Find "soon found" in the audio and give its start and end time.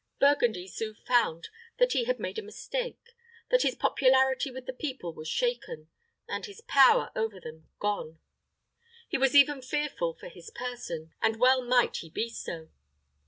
0.67-1.49